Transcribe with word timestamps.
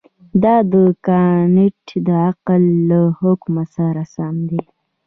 دا 0.43 0.55
د 0.71 0.73
کانټ 1.07 1.85
د 2.07 2.09
عقل 2.27 2.63
له 2.89 3.01
حکم 3.19 3.55
سره 3.75 4.03
سم 4.13 4.35
دی. 4.49 4.61